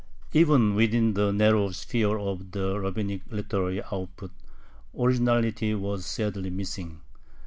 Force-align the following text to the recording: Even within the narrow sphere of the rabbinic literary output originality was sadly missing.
Even 0.33 0.73
within 0.73 1.13
the 1.13 1.31
narrow 1.31 1.69
sphere 1.69 2.17
of 2.17 2.53
the 2.53 2.79
rabbinic 2.79 3.21
literary 3.29 3.83
output 3.91 4.31
originality 4.97 5.75
was 5.75 6.07
sadly 6.07 6.49
missing. 6.49 7.01